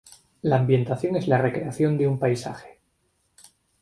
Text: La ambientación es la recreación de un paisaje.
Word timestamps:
La 0.41 0.55
ambientación 0.55 1.15
es 1.15 1.27
la 1.27 1.37
recreación 1.37 1.99
de 1.99 2.07
un 2.07 2.17
paisaje. 2.17 2.79